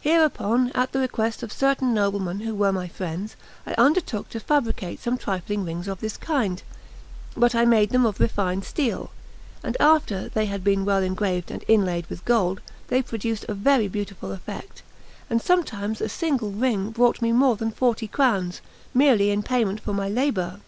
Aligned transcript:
Hereupon, 0.00 0.72
at 0.74 0.92
the 0.92 1.00
request 1.00 1.42
of 1.42 1.52
certain 1.52 1.92
noblemen 1.92 2.40
who 2.40 2.54
were 2.54 2.72
my 2.72 2.88
friends, 2.88 3.36
I 3.66 3.74
undertook 3.76 4.30
to 4.30 4.40
fabricate 4.40 5.00
some 5.02 5.18
trifling 5.18 5.66
rings 5.66 5.86
of 5.86 6.00
this 6.00 6.16
kind; 6.16 6.62
but 7.36 7.54
I 7.54 7.66
made 7.66 7.90
them 7.90 8.06
of 8.06 8.18
refined 8.18 8.64
steel; 8.64 9.10
and 9.62 9.76
after 9.78 10.30
they 10.30 10.46
had 10.46 10.64
been 10.64 10.86
well 10.86 11.02
engraved 11.02 11.50
and 11.50 11.62
inlaid 11.68 12.06
with 12.06 12.24
gold, 12.24 12.62
they 12.88 13.02
produced 13.02 13.44
a 13.50 13.54
very 13.54 13.86
beautiful 13.86 14.32
effect; 14.32 14.82
and 15.28 15.42
sometimes 15.42 16.00
a 16.00 16.08
single 16.08 16.52
ring 16.52 16.88
brought 16.90 17.20
me 17.20 17.30
more 17.32 17.56
than 17.56 17.70
forty 17.70 18.08
crowns, 18.08 18.62
merely 18.94 19.30
in 19.30 19.42
payment 19.42 19.80
for 19.80 19.92
my 19.92 20.08
labour. 20.08 20.58